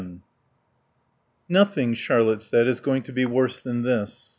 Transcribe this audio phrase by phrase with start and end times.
[0.01, 0.21] VII
[1.47, 4.29] "Nothing," Charlotte said, "is going to be worse than this."